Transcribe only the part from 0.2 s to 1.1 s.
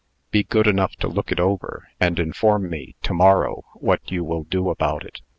Be good enough to